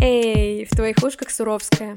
[0.00, 1.96] Эй, в твоих ушках Суровская.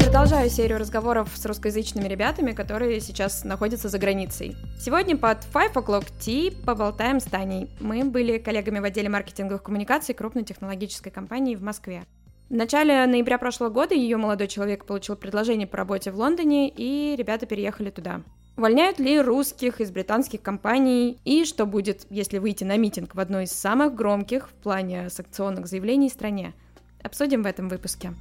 [0.00, 4.56] Продолжаю серию разговоров с русскоязычными ребятами, которые сейчас находятся за границей.
[4.80, 7.70] Сегодня под Five O'Clock Tea поболтаем с Таней.
[7.78, 12.02] Мы были коллегами в отделе маркетинговых коммуникаций крупной технологической компании в Москве.
[12.48, 17.14] В начале ноября прошлого года ее молодой человек получил предложение по работе в Лондоне, и
[17.16, 18.22] ребята переехали туда.
[18.56, 21.18] Увольняют ли русских из британских компаний?
[21.26, 25.66] И что будет, если выйти на митинг в одной из самых громких в плане санкционных
[25.66, 26.54] заявлений стране?
[27.02, 28.14] Обсудим в этом выпуске.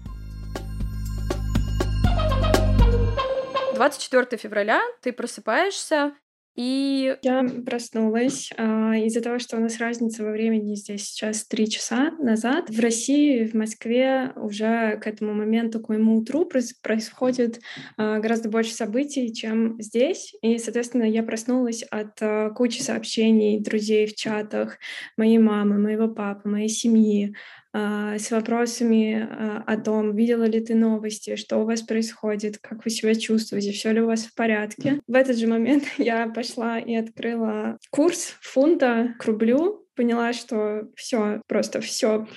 [3.75, 6.13] 24 февраля ты просыпаешься,
[6.55, 11.69] и я проснулась а, из-за того, что у нас разница во времени здесь сейчас три
[11.69, 12.69] часа назад.
[12.69, 16.49] В России, в Москве уже к этому моменту, к моему утру
[16.81, 17.59] происходит
[17.97, 20.33] а, гораздо больше событий, чем здесь.
[20.41, 24.77] И, соответственно, я проснулась от а, кучи сообщений друзей в чатах
[25.17, 27.35] моей мамы, моего папы, моей семьи,
[27.75, 32.91] с вопросами а, о том, видела ли ты новости, что у вас происходит, как вы
[32.91, 35.01] себя чувствуете, все ли у вас в порядке.
[35.07, 41.41] В этот же момент я пошла и открыла курс фунта к рублю поняла, что все,
[41.47, 42.27] просто все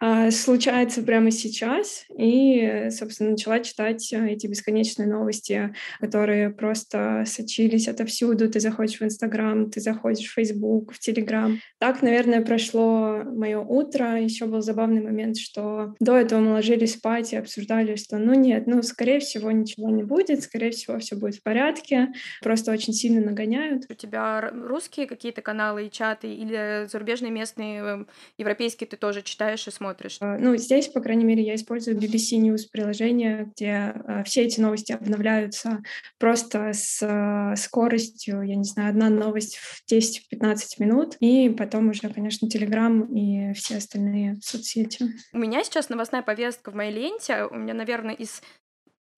[0.00, 7.88] а, случается прямо сейчас, и, собственно, начала читать э, эти бесконечные новости, которые просто сочились
[7.88, 8.50] отовсюду.
[8.50, 11.60] Ты заходишь в Инстаграм, ты заходишь в Фейсбук, в Телеграм.
[11.78, 14.20] Так, наверное, прошло мое утро.
[14.20, 18.66] Еще был забавный момент, что до этого мы ложились спать и обсуждали, что, ну нет,
[18.66, 22.08] ну, скорее всего, ничего не будет, скорее всего, все будет в порядке.
[22.42, 23.84] Просто очень сильно нагоняют.
[23.88, 29.66] У тебя русские какие-то каналы и чаты или зарубежные, местные, эм, европейские ты тоже читаешь
[29.68, 30.18] и смотришь?
[30.20, 34.60] А, ну, здесь, по крайней мере, я использую BBC News приложение, где а, все эти
[34.60, 35.82] новости обновляются
[36.18, 42.08] просто с а, скоростью, я не знаю, одна новость в 10-15 минут, и потом уже,
[42.08, 45.06] конечно, Telegram и все остальные соцсети.
[45.32, 48.42] У меня сейчас новостная повестка в моей ленте, у меня, наверное, из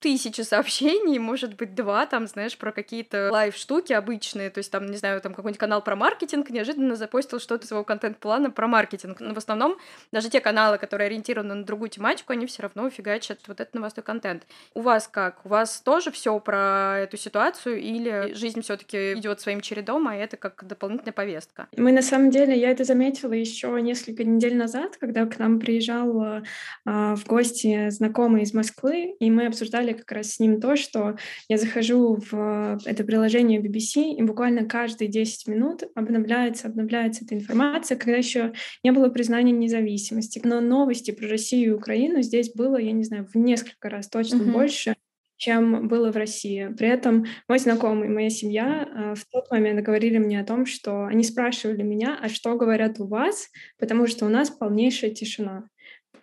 [0.01, 4.97] тысячи сообщений, может быть, два, там, знаешь, про какие-то лайв-штуки обычные, то есть там, не
[4.97, 9.21] знаю, там какой-нибудь канал про маркетинг неожиданно запостил что-то своего контент-плана про маркетинг.
[9.21, 9.77] Но в основном
[10.11, 14.03] даже те каналы, которые ориентированы на другую тематику, они все равно фигачат вот этот новостной
[14.03, 14.45] контент.
[14.75, 15.45] У вас как?
[15.45, 20.17] У вас тоже все про эту ситуацию или жизнь все таки идет своим чередом, а
[20.17, 21.69] это как дополнительная повестка?
[21.77, 26.23] Мы на самом деле, я это заметила еще несколько недель назад, когда к нам приезжал
[26.23, 26.43] э,
[26.85, 31.17] в гости знакомый из Москвы, и мы обсуждали обсуждали как раз с ним то, что
[31.49, 37.97] я захожу в это приложение BBC, и буквально каждые 10 минут обновляется, обновляется эта информация,
[37.97, 38.53] когда еще
[38.85, 40.41] не было признания независимости.
[40.45, 44.37] Но новости про Россию и Украину здесь было, я не знаю, в несколько раз точно
[44.37, 44.53] uh-huh.
[44.53, 44.95] больше,
[45.37, 46.69] чем было в России.
[46.77, 51.07] При этом мой знакомый, моя семья э, в тот момент говорили мне о том, что
[51.07, 55.65] они спрашивали меня, а что говорят у вас, потому что у нас полнейшая тишина.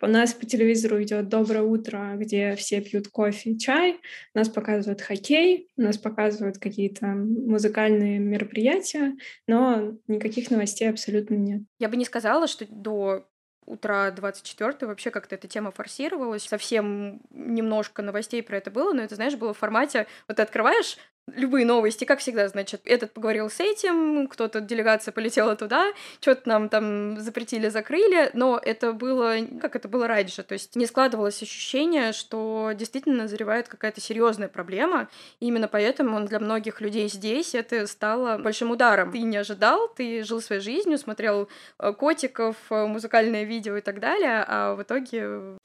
[0.00, 4.00] У нас по телевизору идет «Доброе утро», где все пьют кофе и чай,
[4.34, 9.16] нас показывают хоккей, нас показывают какие-то музыкальные мероприятия,
[9.46, 11.62] но никаких новостей абсолютно нет.
[11.78, 13.28] Я бы не сказала, что до
[13.66, 16.44] утра 24 вообще как-то эта тема форсировалась.
[16.44, 20.96] Совсем немножко новостей про это было, но это, знаешь, было в формате, вот ты открываешь
[21.36, 26.68] любые новости, как всегда, значит, этот поговорил с этим, кто-то, делегация полетела туда, что-то нам
[26.68, 32.12] там запретили, закрыли, но это было, как это было раньше, то есть не складывалось ощущение,
[32.12, 35.08] что действительно назревает какая-то серьезная проблема,
[35.40, 39.12] и именно поэтому для многих людей здесь это стало большим ударом.
[39.12, 44.00] Ты не ожидал, ты жил своей жизнью, смотрел э, котиков, э, музыкальное видео и так
[44.00, 45.58] далее, а в итоге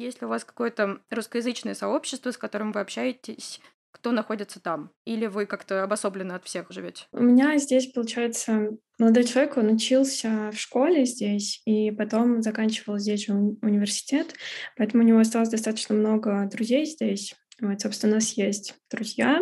[0.00, 3.60] есть ли у вас какое-то русскоязычное сообщество, с которым вы общаетесь,
[3.92, 4.92] кто находится там?
[5.04, 7.04] Или вы как-то обособленно от всех живете?
[7.12, 13.26] У меня здесь, получается, молодой человек, он учился в школе здесь и потом заканчивал здесь
[13.26, 14.34] же университет,
[14.76, 17.34] поэтому у него осталось достаточно много друзей здесь.
[17.60, 19.40] Вот, собственно, у нас есть друзья,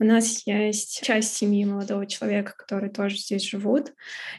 [0.00, 3.92] у нас есть часть семьи молодого человека, которые тоже здесь живут.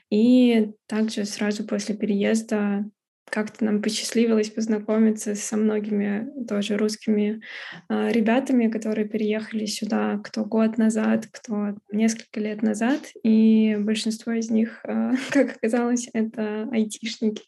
[0.10, 2.84] И также сразу после переезда
[3.30, 7.42] как-то нам посчастливилось познакомиться со многими тоже русскими
[7.90, 14.50] э, ребятами, которые переехали сюда кто год назад, кто несколько лет назад, и большинство из
[14.50, 17.44] них, э, как оказалось, это айтишники.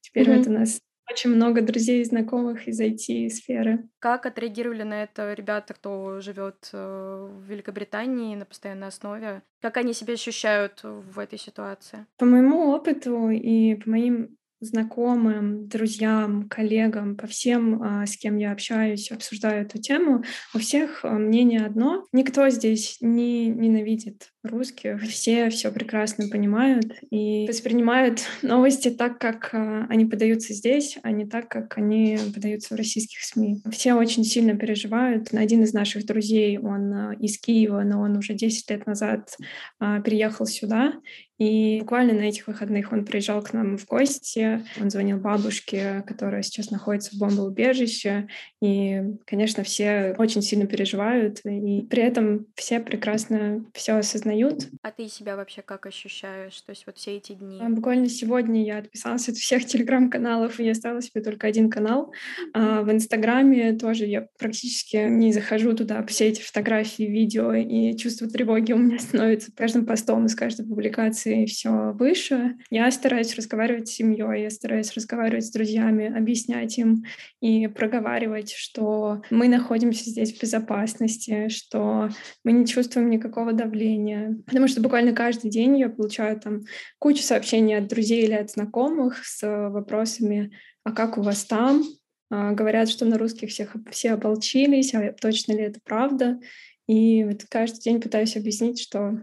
[0.00, 0.38] Теперь mm-hmm.
[0.38, 0.80] вот у нас
[1.10, 3.88] очень много друзей и знакомых из IT-сферы.
[3.98, 9.42] Как отреагировали на это ребята, кто живет э, в Великобритании на постоянной основе?
[9.60, 12.06] Как они себя ощущают в этой ситуации?
[12.16, 18.52] По моему опыту и по моим знакомым, друзьям, коллегам, по всем, а, с кем я
[18.52, 20.22] общаюсь, обсуждаю эту тему,
[20.54, 22.06] у всех а, мнение одно.
[22.12, 25.02] Никто здесь не ненавидит русских.
[25.02, 31.26] Все все прекрасно понимают и воспринимают новости так, как а, они подаются здесь, а не
[31.26, 33.62] так, как они подаются в российских СМИ.
[33.72, 35.32] Все очень сильно переживают.
[35.32, 39.36] Один из наших друзей, он из Киева, но он уже 10 лет назад
[39.78, 40.94] переехал сюда,
[41.42, 46.42] и буквально на этих выходных он приезжал к нам в гости, он звонил бабушке, которая
[46.42, 48.28] сейчас находится в бомбоубежище,
[48.62, 54.68] и, конечно, все очень сильно переживают, и при этом все прекрасно все осознают.
[54.82, 57.58] А ты себя вообще как ощущаешь, то есть вот все эти дни?
[57.60, 62.12] А, буквально сегодня я отписалась от всех телеграм-каналов, и оставила себе только один канал.
[62.54, 68.28] А в Инстаграме тоже я практически не захожу туда, все эти фотографии, видео, и чувство
[68.28, 72.56] тревоги у меня становится каждым постом, с каждой публикацией и все выше.
[72.70, 77.04] Я стараюсь разговаривать с семьей, я стараюсь разговаривать с друзьями, объяснять им
[77.40, 82.10] и проговаривать, что мы находимся здесь в безопасности, что
[82.44, 84.36] мы не чувствуем никакого давления.
[84.46, 86.60] Потому что буквально каждый день я получаю там
[86.98, 90.52] кучу сообщений от друзей или от знакомых с вопросами,
[90.84, 91.82] а как у вас там?
[92.30, 96.40] А, говорят, что на русских всех все ополчились, а точно ли это правда?
[96.86, 99.22] И вот каждый день пытаюсь объяснить, что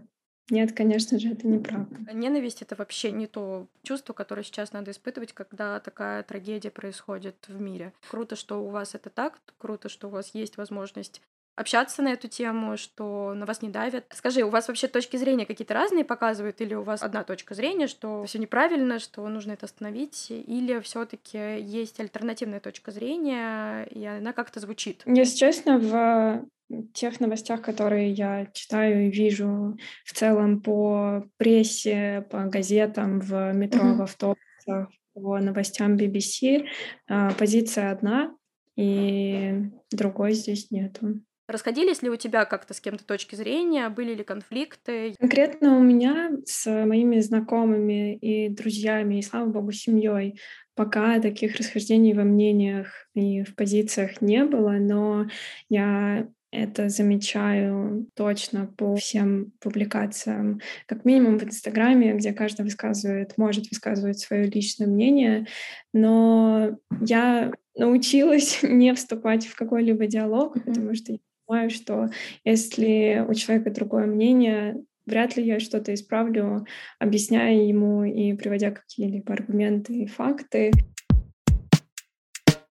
[0.50, 1.96] нет, конечно же, это неправда.
[2.12, 7.60] Ненависть— это вообще не то чувство, которое сейчас надо испытывать, когда такая трагедия происходит в
[7.60, 7.92] мире.
[8.10, 11.22] Круто, что у вас это так, круто, что у вас есть возможность
[11.56, 14.06] общаться на эту тему, что на вас не давят.
[14.14, 17.86] Скажи, у вас вообще точки зрения какие-то разные показывают, или у вас одна точка зрения,
[17.86, 24.32] что все неправильно, что нужно это остановить, или все-таки есть альтернативная точка зрения, и она
[24.32, 25.02] как-то звучит?
[25.04, 26.44] Если честно, в
[26.92, 33.82] тех новостях, которые я читаю и вижу в целом по прессе, по газетам, в метро,
[33.82, 33.96] mm-hmm.
[33.96, 36.66] в автобусах, по новостям BBC,
[37.08, 38.34] а, позиция одна,
[38.76, 39.54] и
[39.90, 41.20] другой здесь нету.
[41.48, 43.88] Расходились ли у тебя как-то с кем-то точки зрения?
[43.88, 45.14] Были ли конфликты?
[45.18, 50.38] Конкретно у меня с моими знакомыми и друзьями, и, слава богу, семьей
[50.76, 55.26] пока таких расхождений во мнениях и в позициях не было, но
[55.68, 63.70] я это замечаю точно по всем публикациям, как минимум в Инстаграме, где каждый высказывает, может
[63.70, 65.46] высказывать свое личное мнение,
[65.92, 70.64] но я научилась не вступать в какой-либо диалог, mm-hmm.
[70.64, 72.10] потому что я понимаю, что
[72.44, 76.66] если у человека другое мнение, вряд ли я что-то исправлю,
[76.98, 80.70] объясняя ему и приводя какие-либо аргументы и факты.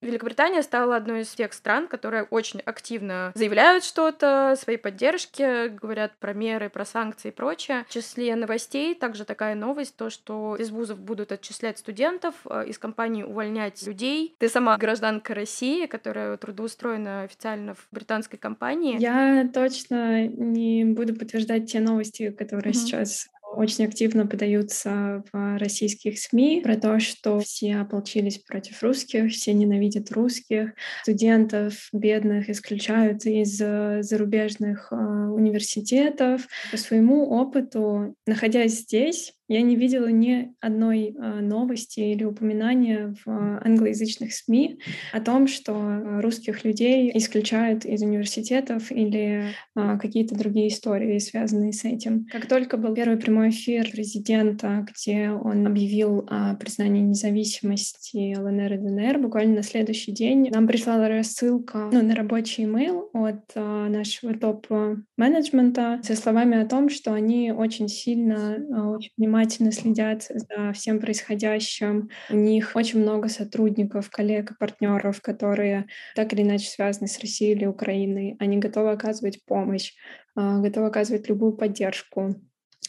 [0.01, 6.33] Великобритания стала одной из тех стран, которые очень активно заявляют что-то, своей поддержки, говорят про
[6.33, 7.85] меры, про санкции и прочее.
[7.89, 12.77] В числе новостей также такая новость, то, что из вузов будут отчислять студентов, э, из
[12.77, 14.35] компаний увольнять людей.
[14.37, 18.99] Ты сама гражданка России, которая трудоустроена официально в британской компании.
[18.99, 22.77] Я точно не буду подтверждать те новости, которые mm-hmm.
[22.77, 29.53] сейчас очень активно подаются в российских СМИ про то, что все ополчились против русских, все
[29.53, 30.73] ненавидят русских,
[31.03, 36.47] студентов бедных исключают из зарубежных э, университетов.
[36.71, 43.59] По своему опыту, находясь здесь, я не видела ни одной а, новости или упоминания в
[43.65, 44.79] англоязычных СМИ
[45.11, 51.83] о том, что русских людей исключают из университетов или а, какие-то другие истории, связанные с
[51.83, 52.27] этим.
[52.31, 58.77] Как только был первый прямой эфир президента, где он объявил о признании независимости ЛНР и
[58.77, 64.35] ДНР, буквально на следующий день нам пришла рассылка ну, на рабочий имейл от а, нашего
[64.35, 68.57] топ-менеджмента со словами о том, что они очень сильно,
[68.95, 72.09] очень внимательно внимательно следят за всем происходящим.
[72.29, 77.65] У них очень много сотрудников, коллег партнеров, которые так или иначе связаны с Россией или
[77.65, 78.35] Украиной.
[78.39, 79.93] Они готовы оказывать помощь,
[80.35, 82.35] а, готовы оказывать любую поддержку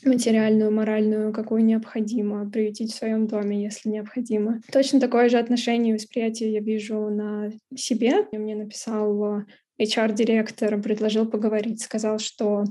[0.03, 4.63] материальную, моральную, какую необходимо, приютить в своем доме, если необходимо.
[4.73, 8.27] Точно такое же отношение и восприятие я вижу на себе.
[8.33, 9.45] Мне написал
[9.79, 12.65] HR-директор, предложил поговорить, сказал, что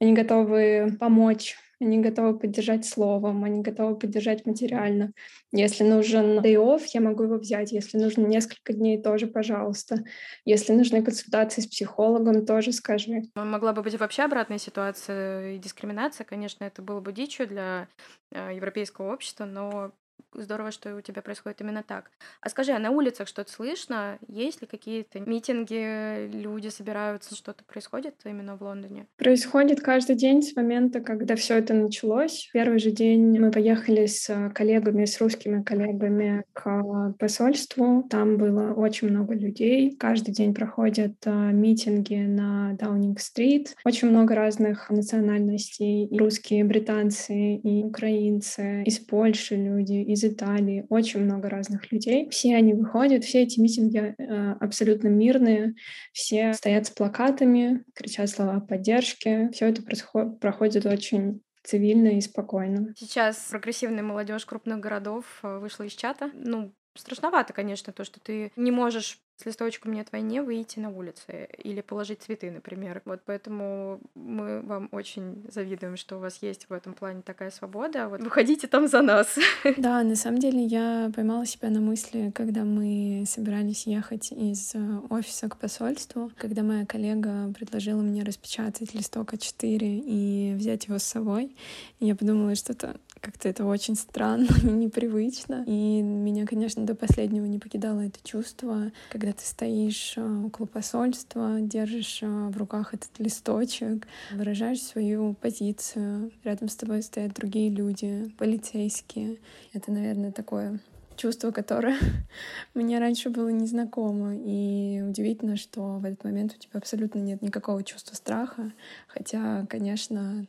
[0.00, 5.12] они готовы помочь они готовы поддержать словом, они готовы поддержать материально.
[5.52, 7.72] Если нужен day off, я могу его взять.
[7.72, 10.04] Если нужно несколько дней, тоже, пожалуйста.
[10.44, 13.22] Если нужны консультации с психологом, тоже скажи.
[13.34, 16.24] Могла бы быть вообще обратная ситуация и дискриминация.
[16.24, 17.88] Конечно, это было бы дичью для
[18.30, 19.92] э, европейского общества, но
[20.34, 22.10] здорово, что у тебя происходит именно так.
[22.40, 24.18] А скажи, а на улицах что-то слышно?
[24.28, 29.06] Есть ли какие-то митинги, люди собираются, что-то происходит именно в Лондоне?
[29.16, 32.48] Происходит каждый день с момента, когда все это началось.
[32.52, 38.04] Первый же день мы поехали с коллегами, с русскими коллегами к посольству.
[38.10, 39.96] Там было очень много людей.
[39.96, 43.74] Каждый день проходят а, митинги на Даунинг-стрит.
[43.84, 46.06] Очень много разных национальностей.
[46.06, 50.86] И русские, британцы, и украинцы, из Польши люди, из Италии.
[50.88, 52.28] Очень много разных людей.
[52.30, 55.74] Все они выходят, все эти митинги э, абсолютно мирные.
[56.12, 59.50] Все стоят с плакатами, кричат слова поддержки.
[59.52, 62.94] Все это происходит, проходит очень цивильно и спокойно.
[62.96, 66.30] Сейчас прогрессивная молодежь крупных городов э, вышла из чата.
[66.34, 71.48] Ну, страшновато, конечно, то, что ты не можешь с листочком «Нет войне» выйти на улицы
[71.58, 73.02] или положить цветы, например.
[73.04, 78.08] Вот поэтому мы вам очень завидуем, что у вас есть в этом плане такая свобода.
[78.08, 79.38] Вот выходите там за нас.
[79.78, 85.00] Да, на самом деле я поймала себя на мысли, когда мы собирались ехать из э,
[85.10, 91.04] офиса к посольству, когда моя коллега предложила мне распечатать листок А4 и взять его с
[91.04, 91.56] собой.
[92.00, 95.64] Я подумала, что это как-то это очень странно и непривычно.
[95.66, 101.58] И меня, конечно, до последнего не покидало это чувство, когда ты стоишь э, около посольства,
[101.60, 106.32] держишь э, в руках этот листочек, выражаешь свою позицию.
[106.42, 109.38] Рядом с тобой стоят другие люди, полицейские.
[109.72, 110.80] Это, наверное, такое
[111.16, 111.96] чувство, которое
[112.74, 114.34] мне раньше было незнакомо.
[114.34, 118.72] И удивительно, что в этот момент у тебя абсолютно нет никакого чувства страха.
[119.06, 120.46] Хотя, конечно,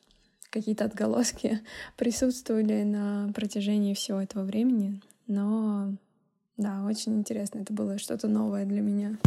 [0.54, 1.60] какие-то отголоски
[1.98, 5.02] присутствовали на протяжении всего этого времени.
[5.28, 5.94] Но
[6.56, 7.60] да, очень интересно.
[7.60, 9.18] Это было что-то новое для меня.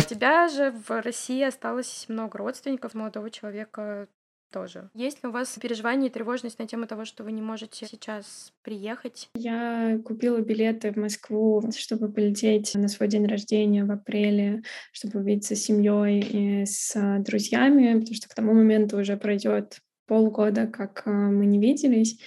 [0.00, 4.08] У тебя же в России осталось много родственников молодого человека
[4.52, 4.90] тоже.
[4.94, 8.52] Есть ли у вас переживания и тревожность на тему того, что вы не можете сейчас
[8.62, 9.28] приехать?
[9.34, 15.56] Я купила билеты в Москву, чтобы полететь на свой день рождения в апреле, чтобы увидеться
[15.56, 21.10] с семьей и с друзьями, потому что к тому моменту уже пройдет полгода, как э,
[21.10, 22.18] мы не виделись.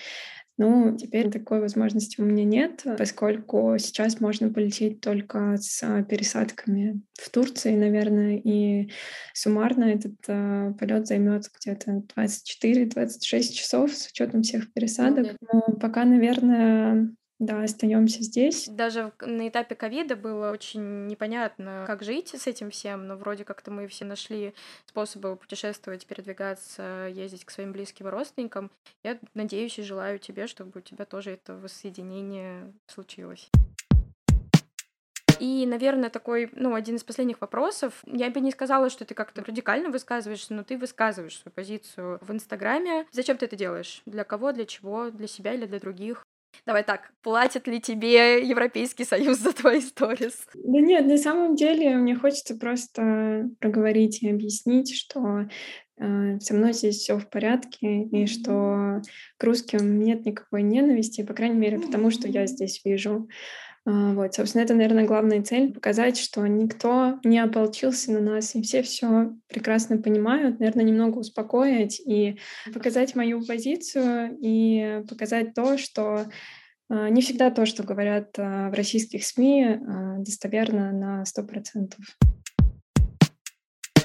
[0.58, 7.30] Ну, теперь такой возможности у меня нет, поскольку сейчас можно полететь только с пересадками в
[7.30, 8.90] Турции, наверное, и
[9.34, 15.36] суммарно этот э, полет займет где-то 24-26 часов с учетом всех пересадок.
[15.42, 18.68] Но пока, наверное, да, остаемся здесь.
[18.68, 23.72] Даже на этапе ковида было очень непонятно, как жить с этим всем, но вроде как-то
[23.72, 24.54] мы все нашли
[24.86, 28.72] способы путешествовать, передвигаться, ездить к своим близким родственникам.
[29.04, 33.50] Я надеюсь и желаю тебе, чтобы у тебя тоже это воссоединение случилось.
[35.42, 38.02] И, наверное, такой, ну, один из последних вопросов.
[38.06, 42.32] Я бы не сказала, что ты как-то радикально высказываешься, но ты высказываешь свою позицию в
[42.32, 43.06] Инстаграме.
[43.12, 44.02] Зачем ты это делаешь?
[44.06, 45.10] Для кого, для чего?
[45.10, 46.26] Для себя или для других?
[46.66, 50.48] Давай так, платит ли тебе Европейский Союз за твои сторис?
[50.54, 55.48] Да нет, на самом деле мне хочется просто проговорить и объяснить, что
[55.98, 59.02] э, со мной здесь все в порядке, и что
[59.38, 63.28] к русским нет никакой ненависти, по крайней мере, потому что я здесь вижу.
[63.88, 68.62] А, вот, собственно, это, наверное, главная цель— показать, что никто не ополчился на нас, и
[68.64, 72.40] все все прекрасно понимают, наверное, немного успокоить и
[72.74, 76.26] показать мою позицию, и показать то, что
[76.90, 79.78] а, не всегда то, что говорят а, в российских СМИ,
[80.20, 82.00] достоверно на сто процентов.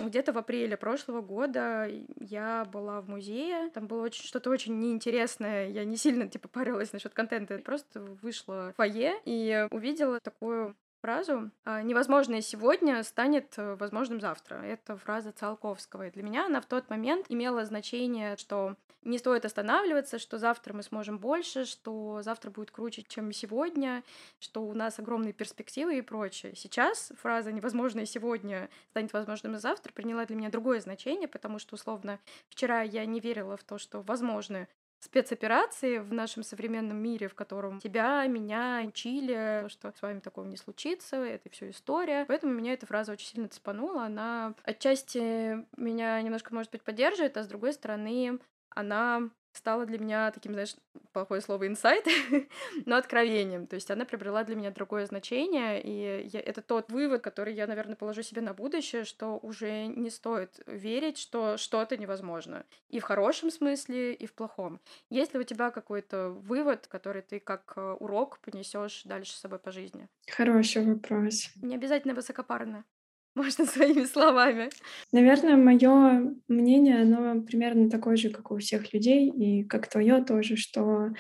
[0.00, 1.88] Где-то в апреле прошлого года
[2.18, 6.92] я была в музее, там было очень что-то очень неинтересное, я не сильно типа парилась
[6.92, 13.74] насчет контента, просто вышла в фойе и увидела такую фразу «А, «Невозможное сегодня станет э,
[13.76, 14.56] возможным завтра».
[14.56, 16.08] Это фраза Циолковского.
[16.08, 20.74] И для меня она в тот момент имела значение, что не стоит останавливаться, что завтра
[20.74, 24.02] мы сможем больше, что завтра будет круче, чем сегодня,
[24.38, 26.54] что у нас огромные перспективы и прочее.
[26.54, 32.18] Сейчас фраза «невозможное сегодня станет возможным завтра» приняла для меня другое значение, потому что, условно,
[32.48, 34.68] вчера я не верила в то, что возможны
[35.00, 40.56] спецоперации в нашем современном мире, в котором тебя, меня учили, что с вами такого не
[40.56, 42.24] случится, это все история.
[42.26, 44.04] Поэтому меня эта фраза очень сильно цепанула.
[44.04, 48.38] Она отчасти меня немножко, может быть, поддерживает, а с другой стороны,
[48.68, 50.74] она стала для меня таким, знаешь,
[51.12, 52.06] плохое слово инсайт,
[52.86, 53.66] но откровением.
[53.66, 57.66] То есть она приобрела для меня другое значение, и я, это тот вывод, который я,
[57.66, 62.64] наверное, положу себе на будущее, что уже не стоит верить, что что-то невозможно.
[62.88, 64.80] И в хорошем смысле, и в плохом.
[65.08, 69.58] Есть ли у тебя какой-то вывод, который ты как э, урок понесешь дальше с собой
[69.58, 70.08] по жизни?
[70.28, 71.50] Хороший вопрос.
[71.62, 72.84] Не обязательно высокопарно.
[73.34, 74.70] Можно своими словами.
[75.12, 80.56] Наверное, мое мнение, оно примерно такое же, как у всех людей, и как твое тоже,
[80.56, 81.10] что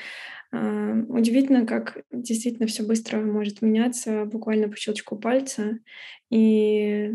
[0.52, 5.78] э, удивительно, как действительно все быстро может меняться буквально по щелчку пальца.
[6.30, 7.12] И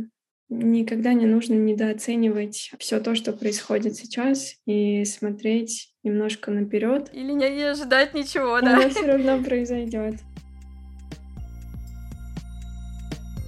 [0.49, 7.09] никогда не нужно недооценивать все то, что происходит сейчас, и смотреть немножко наперед.
[7.13, 8.77] Или не, не ожидать ничего, да.
[8.77, 10.15] Оно все равно произойдет.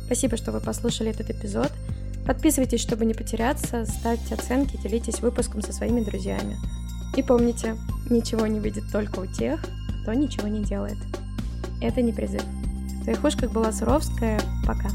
[0.08, 1.70] Спасибо, что вы послушали этот эпизод.
[2.26, 6.56] Подписывайтесь, чтобы не потеряться, ставьте оценки, делитесь выпуском со своими друзьями.
[7.18, 7.76] И помните,
[8.10, 9.62] ничего не выйдет только у тех,
[10.02, 10.98] кто ничего не делает.
[11.82, 12.44] Это не призыв.
[12.44, 14.40] В твоих ушках была Суровская.
[14.66, 14.90] Пока.